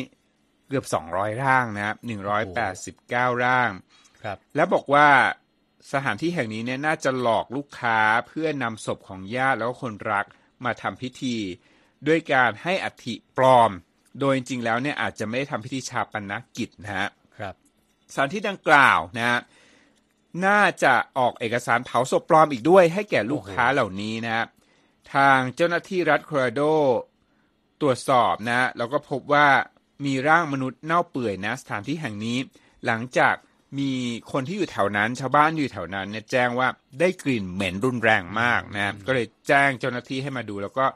[0.69, 1.97] เกือบ 200 ร่างนะครับ
[2.71, 3.71] 189 ร่าง
[4.23, 5.09] ครับแล้วบอกว่า
[5.93, 10.27] สถานที่แห่งนี้เนี่ยน่าจะหลอกลูกค้าเพื่อนำศพของญาติแล้วก็คนรัก
[10.65, 11.37] มาทำพิธี
[12.07, 13.71] ด้วยการให้อัฐิปลอม
[14.21, 17.55] โดยจริงๆแล้วเนี่ยอาจจะไม่ได้ทำพิธีชาปนกิจนะฮะครับ
[18.15, 19.41] สถานที่ดังกล่าวนะฮะ
[20.47, 24.45] น่าจะออกเอกสารเผาศพปลอมอีกด้วยให้แก่ลูกค้าเหล่านี้นะฮะ
[25.15, 26.63] ทางเจ้าหน้าที่รัฐโคโลราโด
[27.81, 29.49] ตรวจสอบนะแล้วก็พบว่า
[30.05, 32.39] มีร่างมนุษย์เน่าเปื่อยนะสถานที่แห่งนี้
[32.87, 33.35] หลังจาก
[33.79, 33.91] มี
[34.33, 36.69] คนที่อยู่แถวนั้น ชาวบ้านอยู่แถวนั้นเนี่ยแจ้งว่า
[37.01, 40.87] ได้กลิ่นเหม็นรุนแรงมากนะก็เลยแจ้งเจ้าหน้าที่ให้มาดู แล้วก็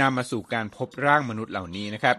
[0.00, 2.16] นำมาสู่การพบร่างมนุษย์เหล่านี้นะครับ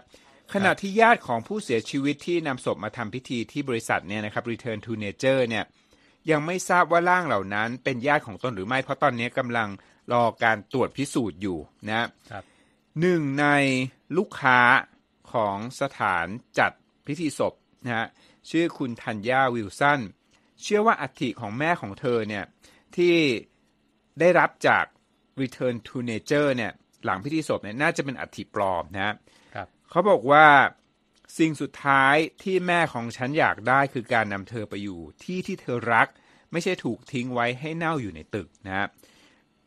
[0.54, 5.64] ขณะที่ญาติของผู้เสียชีวิตที่นำศพมาทำพิธีที่บริษัทเนี่ยนะครับ Return to Nature เนี่ย
[6.30, 9.68] ยังไม่ทราบว่าร่างเหล่านั้นเป็นญาติของตนหรือไม่ เพราะตอนนี้กำลัง
[10.12, 11.58] รอการตรวจพิสูจน์อยู่
[11.88, 11.96] นะ
[12.30, 12.44] ครับ
[13.00, 13.46] หนึ่งใน
[14.16, 14.60] ลูกค้า
[15.32, 16.26] ของสถาน
[16.58, 16.72] จัด
[17.06, 18.06] พิธีศพนะฮะ
[18.50, 20.00] ชื่อคุณธัญญาวิลสัน
[20.62, 22.44] เชื่อว่าอัฐิของแม่ของเธอเนี่ย
[22.96, 23.14] ที่
[24.20, 24.84] ได้รับจาก
[25.42, 26.72] Return to Nature เนี่ย
[27.04, 29.14] หลังพิธีศพเนี่ยน่าจะเป็นอัฐิปลอมนะครับ
[29.90, 30.46] เขาบอกว่า
[31.38, 36.08] สิ่งสุดท้ายที่แม่ของฉันอยากได้คือการนำเธอไปอยู่ที่ที่เธอรัก
[36.52, 38.86] ไม่ใช่ถูกทิ้งไว้ให้เน่าอยู่ในตึกนะ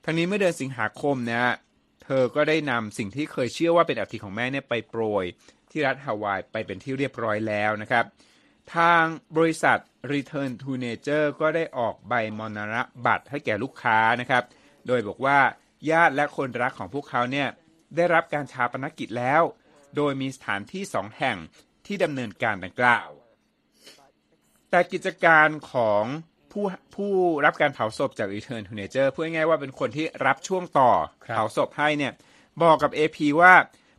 [0.06, 1.54] ทั้งนี้เมื่อเดือนสิงหาคมนะ
[2.04, 5.26] เธอก็ได้นำสิ่งที่เคยเชื่อว่าเป็นอัฐิของแม่เนี่ยไปโปรย
[5.72, 8.06] ที่รัฐฮาวายไปเป็นที่เรียบร้อยแล้วนะครับ
[8.76, 9.04] ทาง
[9.38, 9.78] บริษัท
[10.14, 14.44] Return to Nature ก็ได้ออกใบมรณะบัตรให้แก่ลูกค้านะครับ
[14.88, 15.40] โดยบอกว่า
[15.90, 17.48] ญาติและคนรักของพวกเขาเนี่ย
[17.96, 19.44] ได้รับการชาปนกิจแล้ว
[19.96, 21.38] โดยมีสถานที่สองแห่ง
[21.86, 23.10] ที่ดำเนินการดังกล่าว
[24.70, 26.04] แต่กิจการของ
[26.52, 27.14] ผู้ผู้
[27.46, 30.92] รับการเผาศพจาก Return to Nature พูดง่ายๆว่าเป็นคนที่รับช่วงต่อ
[31.26, 32.14] ครับเผาศพให้เนี่ย
[32.64, 33.54] บอกกับ AP ว่า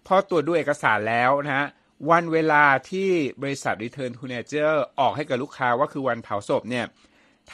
[0.06, 1.66] พอตรวจดูเอกสารแล้วนะฮะ
[2.10, 3.10] วันเวลาที่
[3.42, 6.86] บริษัท Return to Nature ออกให้กับลูกค้าว่าคือวันเผาศพเนี่ย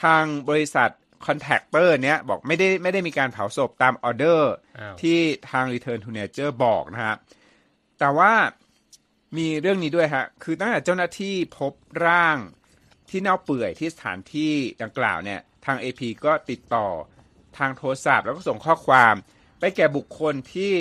[0.02, 0.90] ทางบริษัท
[1.26, 5.18] contractor เนี่ยบอกไม่ได้ไม่ได้มีการเผาศพตามออเดอร์อ้าวที่
[5.50, 7.16] ทาง Return to Nature บอกนะฮะ
[7.98, 8.32] แต่ว่า
[9.36, 11.72] มีเรื่องนี้ด้วยฮะ คือตั้งแต่เจ้าหน้าที่พบ
[12.06, 12.38] ร่าง
[13.10, 16.86] ที่เน่าเปื่อยที่สถานที่ดังกล่าวเนี่ย ทาง AP ก็ติดต่อ
[17.58, 19.14] ทางโทรศัพท์แล้วก็ส่งข้อความ
[19.60, 20.72] ไปแก่บุคคลที่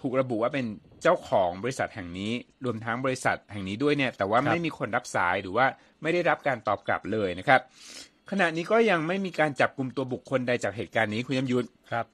[0.00, 0.66] ถูกระบุว่าเป็น
[1.02, 2.32] เจ้าของบริษัทแห่งนี้
[2.64, 5.66] รวมทั้งบริษัทแห่งนี้ด้วยเนี่ย แต่ว่าครับไม่มีคนรับสายหรือว่า
[6.02, 7.60] ไม่ได้รับการตอบกลับเลยนะครับ
[8.30, 12.06] ขณะนี้ก็ยังไม่มีการจับกลุ่มตัวบุคคลใดจากเหตุการณ์นี้คุณยมยุทธครับ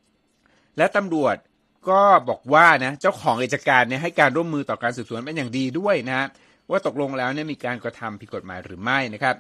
[0.79, 1.37] และตำรวจ
[1.91, 6.29] ก็บอกว่านะเจ้าของกิจการเนี่ยให้การร่วมมือต่อการสืบสวนเป็นอย่างดีด้วยนะ
[6.71, 9.35] ว่าตกลงแล้วเนี่ยมีการกระทำผิดกฎหมายหรือไม่นะครับ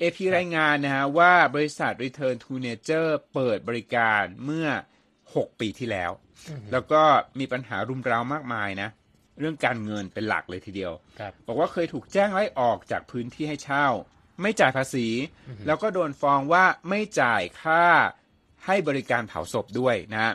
[0.00, 4.68] AP รายงานนะฮะว่าบริษัท Return to Nature เปิดบริการเมื่อ
[5.14, 6.10] 6 ปีที่แล้ว
[6.72, 7.02] แล้วก็
[7.38, 8.88] มีปัญหารุมเร้ามากมายนะ
[9.38, 13.86] เรื่องการเงินเป็นหลักเลยทีเดียวครับบอกว่าเคยถูกแจ้งไล่ออกจากพื้นที่ให้เช่า
[14.42, 15.06] ไม่จ่ายภาษี
[15.66, 17.84] แล้วก็โดนฟ้องว่าไม่จ่ายค่า
[18.66, 20.32] ให้บริการเผาศพด้วยนะครับ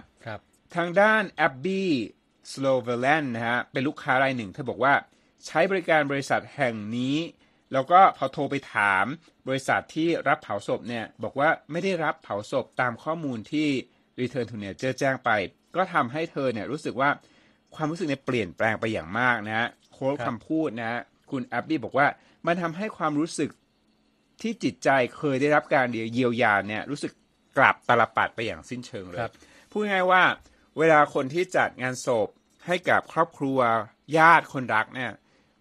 [0.76, 1.84] ทางด้าน Abby
[2.52, 4.94] s l o v e l a n d นะฮะเป็นลูกค้ารายหนึ่งเธอบอกว่า
[5.46, 7.18] ใช้บริการบริษัทแห่งนี้
[7.74, 9.06] แล้วก็พอโทรไปถาม
[9.48, 13.68] บริษัทที่รับเผาศพเนี่ยบอกว่าไม่ได้รับเผาศพตามข้อมูลที่
[14.20, 15.30] Return to Nature แจ้งไป
[15.76, 17.10] ก็ทำให้เธอเนี่ยรู้สึกว่า
[17.76, 21.02] ความรู้สึกเนี่ยเปลี่ยนแปลงไปอย่างมากนะฮะโค้ดครับคำพูดนะฮะ
[21.32, 22.08] คุณ Abby บอกว่า
[22.48, 23.50] มันทำให้ความรู้สึก
[24.42, 27.12] ที่จิตใจเคยได้รับการเยียวยาเนี่ยรู้สึก
[27.58, 29.34] กลับตาลปัดไปอย่างสิ้นเชิงเลยครับ
[29.72, 30.24] พูดง่ายๆว่า
[30.78, 32.30] เวลาคนที่จัดงานศพ
[32.68, 33.60] ให้กับครอบครัว
[34.18, 35.12] ญาติคนรักเนี่ย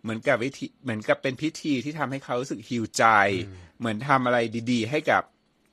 [0.02, 3.04] เหมือนกับวิธีเหมือนกับเป็นพิธีที่ทำให้เขารู้สึกฮิวใจ
[3.78, 4.38] เหมือนทำอะไร
[4.70, 5.22] ดีๆ ให้กับ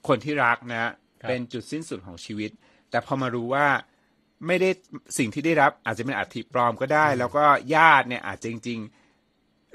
[0.08, 0.92] คนที่รักนะครับ
[1.28, 2.52] เป็นจุดสิ้นสุดของชีวิต
[2.90, 3.68] แต่พอมารู้ว่า
[4.48, 4.70] ไม่ได้
[5.18, 9.03] สิ่งที่ได้รับอาจจะเป็นอัฐิปลอมก็ได้ แล้วก็ญาติเนี่ยอาจจะจริง ๆ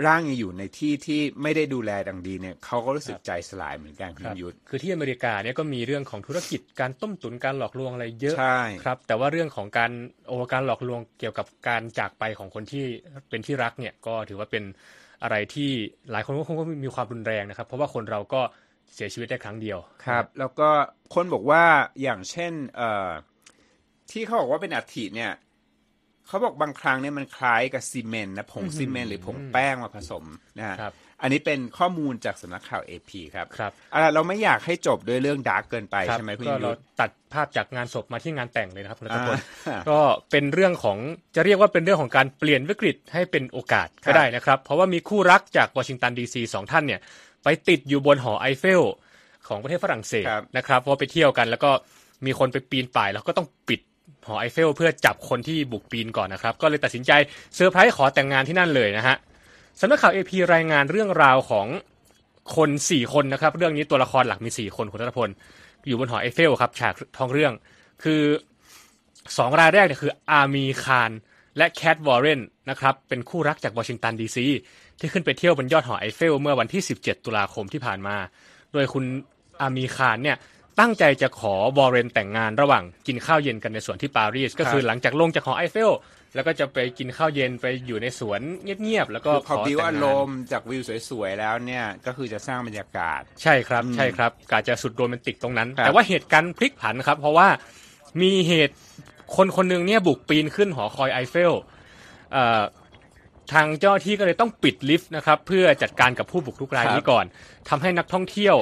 [0.06, 9.92] ร่างยังอยู่ในที่ที่ไม่ได้ดูแลดังดีเนี่ยเขาก็รู้สึกใจสลายเหมือนกันคุณครับยุทธคือที่อเมริกาเนี่ยก็มีเรื่องของธุรกิจการต้มตุ๋นการหลอกลวงอะไรเยอะใช่ครับ แต่ว่าเรื่องของการ
[10.26, 12.84] โอการหลอกลวงเกี่ยวกับการจากไปของคนที่
[13.30, 14.64] เป็นที่รักเนี่ยก็ถือว่าเป็น
[15.22, 15.70] อะไรที่
[16.10, 18.40] หลายคนก็คงก็มีความรุนแรงนะครับ เพราะว่าคนเราก็
[18.94, 20.68] เสียชีวิตได้ครั้งเดียวครับ แล้วก็
[21.14, 21.64] คนบอกว่า
[22.02, 23.10] อย่างเช่น เอ่อ
[24.10, 25.32] ที่เขาบอกว่าเป็นอัฐิเนี่ย
[26.28, 30.24] เขาบอกบางครั้งเนี่ยมันคล้ายกับซีเมนต์นะผงซีเมนต์หรือผงแป้งมาผสม
[30.58, 39.36] นะฮะครับอันนี้เป็นข้อมูลจากสำนักข่าว AP ครับครับเอาล่ะเราไม่อยากให้จบด้วยเรื่อง dark เกินไปครับใช่ไหมคุณก็ยุเราทธตัดภาพจากงานศพมาที่งานแต่งเลยนะครับคุณรัตพล
[39.68, 39.98] อ่าก็
[40.30, 40.98] เป็นเรื่องของ
[41.36, 47.00] จะเรียกว่าเป็นเรื่องของการเปลี่ยนวิกฤตให้เป็นโอกาสครัก็บได้นะครับ เพราะว่ามีคู่รักจากวอชิงตันดีซีสองท่านเนี่ย
[47.44, 48.82] ไปติดอยู่บนหอไอเฟล
[49.48, 51.70] ของประเทศฝรั่งเศสครับนะครับเพราะว่าไปเที่ยวกันแล้วก็
[52.26, 53.80] มีคนไปปีนป่ายแล้วก็ต้องปิด
[54.28, 57.12] หอไอเฟลเพื่อจับคนที่บุกปีนก่อนนะครับ ก็เลยตัดสินใจ
[57.54, 59.16] เซอร์ไพรส์ขอแต่งงานที่นั่นเลยนะฮะ
[59.80, 61.66] สำนักข่าวเอพีรายงานเรื่องราวของ
[62.56, 65.28] คนสี่คนนะครับ เรื่องนี้ตัวละครหลักมีสี่คนคุณรัตพล
[65.86, 67.52] อยู่บนหอไอเฟลครับ ฉากท้องเรื่อง
[68.04, 68.22] คือ
[69.38, 71.10] สองรายแรกเนี่ยคืออาร์มีคาร
[71.56, 74.46] และแคทวอร์เรนนะครับ เป็นคู่รักจากวอชิงตันดีซี
[74.98, 78.16] ที่ขึ้นไปเที่ยวบนยอดหอไอเฟล เมื่อวันที่ 17 ตุลาคมที่ผ่านมา
[78.72, 79.04] โดยคุณ
[79.60, 80.36] อาร์มีคารเนี่ย
[80.80, 85.92] ตั้งใจจะขอวอร์เรนแต่งงานระหว่างกินข้าวเย็นกันในสวนที่ปารีส ก็คือหลังจากลงจากหอไอเฟล
[86.34, 88.40] แล้วก็จะไปกินข้าวเย็นไปอยู่ในสวน
[88.82, 97.48] เงียบๆแล้วก็คือขอแต่งงาน พอ build อารมณ์จากวิวสวยๆแล้วเนี่ยก็คือจะสร้างบรรยากาศ ใช่ครับอืมใช่ครับกาจะสุดโรแมนติกตรงนั้นครับแต่ว่าเหตุการณ์พลิกผันครับ เพราะว่า
[98.22, 98.76] มีเหตุ
[99.36, 101.52] คนคนหนึ่งเนี่ยบุกปีนขึ้นหอคอยไอเฟล
[102.32, 102.62] เอ่อ
[103.52, 107.24] ทางเจ้าหน้าที่ก็เลยต้องปิดลิฟต์นะครับเพื่อจัดการกับผู้บุกรุกรายนี้ก่อน
[107.68, 108.56] ทำให้นักท่องเที่ยว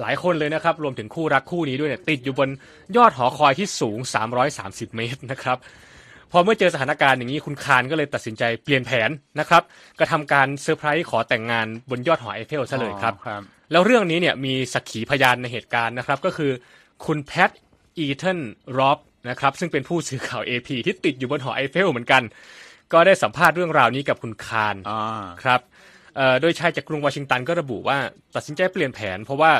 [0.00, 2.48] หลายคนเลยนะครับ รวมถึงคู่รักคู่นี้ด้วยเนี่ยติดอยู่บน
[2.96, 3.98] ยอดหอคอยที่สูง
[4.48, 5.58] 330 เมตรนะครับ
[6.32, 9.62] พอเมื่อเจอสถานการณ์อย่างนี้คุณคารก็เลยตัดสินใจเปลี่ยนแผนนะครับ
[9.98, 16.50] กระทำการเซอร์ไพรส์ขอแต่งงานบนยอดหอไอเฟลซะเลยครับครับแล้วเรื่องนี้เนี่ยมีสักขีพยานในเหตุการณ์นะครับ ก็คือ
[17.06, 17.50] คุณแพท
[17.98, 18.38] อีเทน
[18.78, 22.22] ร็อบนะครับซึ่งเป็นผู้สื่อข่าว AP ที่ติดอยู่บนหอไอเฟลเหมือนกัน
[22.92, 25.02] ก็ได้สัมภาษณ์เรื่องราวนี้กับคุณคารอ่า
[25.42, 25.60] ครับ
[26.16, 27.98] เอ่อโดยชายจากกรุงวอชิงตันก็ระบุว่า
[28.34, 29.50] ตัดสินใจเปลี่ยนแผน เพราะว่า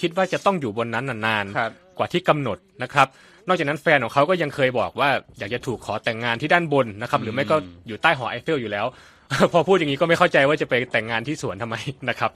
[0.00, 3.06] คิดว่าจะต้องอยู่บนนั้นนานครับๆกว่าที่กำหนดนะครับ
[3.48, 8.86] นอกจากนั้นแฟนของเขาก็ยังเคยบอกว่าอยากจะถูกขอแต่งงานที่ด้านบนนะครับหรือไม่ก็อยู่ใต้หอไอเฟลอยู่แล้ว
[9.52, 11.76] พอพูดอย่างนี้ก็ไม่เข้าใจว่าจะไปแต่งงานที่สวนทำไม
[12.08, 12.30] นะครับ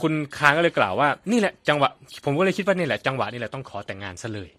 [0.00, 1.90] คุณค้างก็เลยกล่าวว่านี่แหละจังหวะ
[2.24, 4.50] ผมก็เลยคิดว่านี่แหละจังหวะนี่แหละต้องขอแต่งงานซะเลย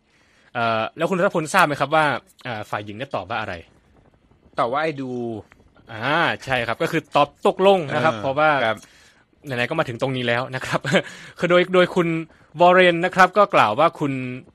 [0.53, 2.05] เอ่อแล้วคุณรัฐพลทราบไหมครับว่า
[2.45, 3.53] เอ่อฝ่ายหญิงได้ตอบว่าอะไร
[4.55, 5.11] แต่ว่าไอ้ดู
[5.93, 8.77] อ่าใช่ครับก็คือตอบตกลงนะครับออเพราะว่าครับ
[9.45, 10.79] ไหนๆก็มาถึงตรงนี้แล้วนะครับ
[11.39, 12.07] คือโดยโดยคุณ
[12.61, 14.13] วอร์เรนนะครับ ก็กล่าวว่าคุณ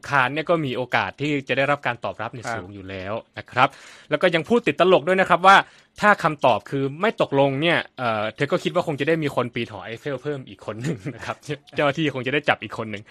[0.08, 3.68] คารเนี่ยก็มีโอกาสที่จะได้รับการตอบรับเนี่ยครับสูงอยู่แล้วนะครับ
[4.10, 5.56] แล้วก็ยังพูดติดตลกด้วยนะครับว่า
[6.00, 11.36] ถ้าคำตอบคือไม่ตกลงเนี่ยเอ่อเธอก็คิดว่าคงจะได้มีคนปีนหอไอเฟลเพิ่มอีกคนหนึ่งนะครับ
[11.76, 13.02] เจ้าหน้าที่คงจะได้จับอีกคนหนึ่ง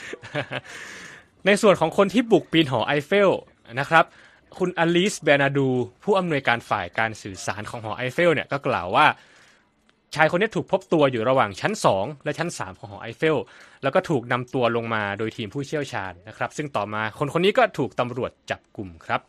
[1.46, 3.30] ในส่วนของคนที่บุกปีนหอไอเฟล
[3.80, 4.06] นะครับ
[4.58, 5.68] คุณอลิสเบนาดู
[6.04, 9.06] ผู้อำนวยการฝ่ายการสื่อสารของหอไอเฟลเนี่ยก็กล่าวว่า
[10.16, 13.38] ชายคนนี้ถูกพบตัวอยู่ระหว่างชั้น 2 และชั้น 3 ของหอไอเฟล
[13.84, 19.22] แล้วก็ถูกนำตัวลงมาโดยทีมผู้เชี่ยวชาญนะครับ ซึ่งต่อมาคนคนนี้ก็ถูกตำรวจจับกลุ่มครับ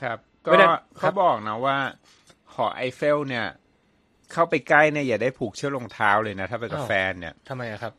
[0.00, 0.66] ครับ ก็ไม่ได้
[1.00, 1.76] ครัเขาบอกนะว่า
[2.54, 3.46] หอไอเฟลเนี่ย
[4.32, 7.92] เข้าไปใกล้เนี่ยอย่าได้ผูกเชือกรองเท้าเลยนะ ถ้าไปกับแฟนเนี่ยทำไมอะครับ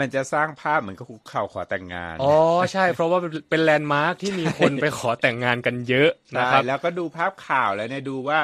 [0.00, 2.34] มันจะสร้างภาพเหมือนกับคุกเข่าขอแต่งงาน อ๋อ
[2.72, 3.18] ใช่ เพราะว่า
[3.50, 8.40] เป็น landmark ที่มีคนไปขอแต่งงานกันเยอะนะใช่ครับแล้วก็ดูภาพข่าวแล้วเนี่ยดูว่า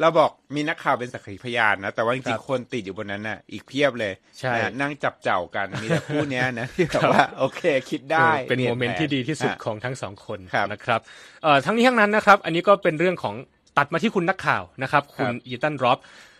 [0.00, 11.00] เราบอกมีนักข่าวเป็นสักขีพยานนะ แต่ว่าจริงๆครับคนติดอยู่บนนั้นน่ะ อีกเพียบเลยใช่นะนั่งจับเจ่ากันมีแต่คู่เนี้ยนะที่แบบว่าโอเค คิดได้เออเป็น moment ที่ดีที่สุดฮะของทั้งสองคนครับนะครับ
[11.42, 13.34] เอ่อทั้งนี้ทั้งนั้นนะครับ อันนี้ก็เป็นเรื่องของ
[13.78, 15.98] ตัดมาที่คุณนักข่าวนะครับ คุณครับอีตันร็อบ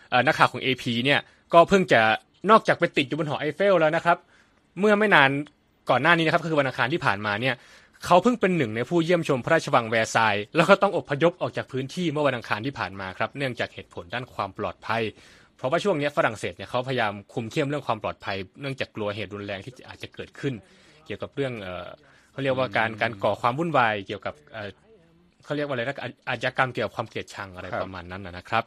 [0.09, 1.19] เอ่อนักข่าวของ AP เนี่ย
[1.53, 2.01] ก็เพิ่งจะ
[2.49, 4.17] นอกจากไปติดอยู่บนหอไอเฟลแล้วนะครับ
[4.79, 5.29] เมื่อไม่นาน
[5.89, 7.55] ก่อนหน้านี้นะครับก็คือวันอังคารที่ผ่านมาเนี่ย
[8.05, 15.01] เขาเพิ่งเป็นหนึ่งในผู้เยี่ยมชมพระราชวังแวร์ซายน์แล้วก็ต้องอพยพออกจากพื้นที่เมื่อวันอังคารที่ผ่านมาครับเนื่องจากเหตุผลด้านความปลอดภัย
[15.57, 20.53] เพราะว่าช่วงนี้ฝรั่งเศสเนี่ยเขาพยายามคุมเข้มเรื่องความปลอดภัย เนื่องจากกลัวเหตุรุนแรงที่อาจจะเกิดขึ้น
[21.05, 21.53] เกี่ยวกับเรื่อง
[22.31, 24.33] เขาเรียกว่าการการก่อความวุ่นวายเกี่ยวกับ
[25.43, 25.97] เขาเรียกว่าอะไรนะ
[26.29, 28.63] อาชญากรรมเกี่ยวกับความเกลียดชังอะไรประมาณนั้นนะครับ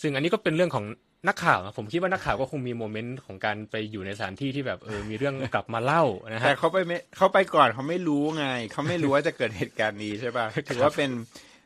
[0.00, 0.84] ซึ่งอันนี้ก็เป็นเรื่องของ
[1.28, 11.10] นักข่าวนะผมคิดว่านักข่าวก็คงมีโมเมนต์ของการไปอยู่ในสถานที่ที่แบบเออมีเรื่องกลับมาเล่านะแต่ฮะเขาไปไม่เขาไปก่อนเขาไม่รู้ไงเขาไม่รู้ว่าจะเกิดเหตุการณ์นี้ใช่ป่ะถือว่าเป็น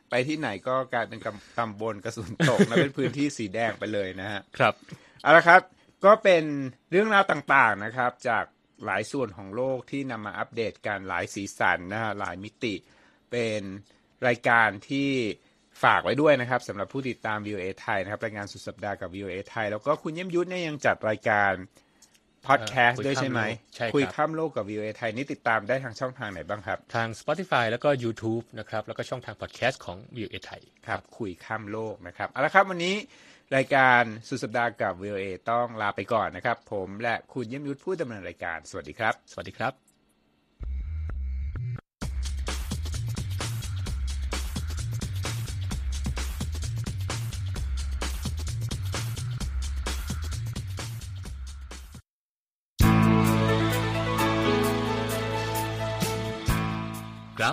[0.09, 4.73] ไปที่ไหนก็กลายเป็นกำตำบลกระสุนตกนะเป็นพื้นที่สีแดงไปเลยนะฮะครับ
[5.21, 5.61] เอาละครับ
[6.05, 6.43] ก็เป็น
[6.91, 8.45] เรื่องราวต่างๆนะครับ จาก
[8.85, 12.75] หลายส่วนของโลกที่นำมาอัปเดตกันหลายสีสันนะฮะหลายมิติ
[13.31, 13.61] เป็น
[14.27, 15.11] รายการที่
[15.83, 21.51] ฝากไว้ด้วยนะครับสำหรับผู้ติดตาม VOA ไทยนะครับรายงานสุดสัปดาห์กับ VOA ไทย แล้วก็คุณเยี่ยมยุทธเนี่ยยังจัดรายการ
[22.47, 32.95] พอดแคสต์คุยด้วยใช่ไหมข้ามโลกใช่ครับคุยข้ามโลกกับ VOA ไทยนี่ติดตามได้ทางช่องทางไหนบ้างครับ ทาง Spotify แล้วก็ YouTube นะครับ แล้วก็ช่องทางพอดแคสต์ของ v ิวเอไทยครับ คุยข้ามโลกนะครับเอาละครับวันนี้
[33.55, 39.86] รายการสุดสัปดาห์กับ VOA ต้องลาไปก่อนนะครับ ผมและคุณเยี่ยมยุทธผู้ดำเนินรายการ สวัสดีครับ สวัสดีครับ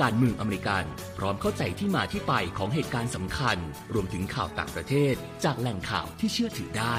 [0.00, 0.84] การเมืองอเมริกัน
[1.18, 3.56] พร้อมเข้าใจที่มาที่ไปของเหตุการณ์สำคัญ
[3.92, 6.96] รวมถึงข่าวต่างประเทศ จากแหล่งข่าวที่เชื่อถือได้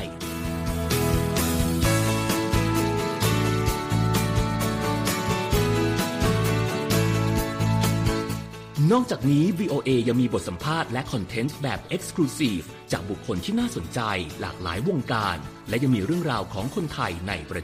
[8.92, 14.00] นอกจากนี้ VOA ยังมีบทสัมภาษณ์และคอนเทนต์แบบ Exclusive จากบุคคลที่น่าสนใจ
[14.42, 15.38] หลากหลายวงการ
[15.70, 17.62] และยังมีเรื่องราวของคนไทยในประเทศ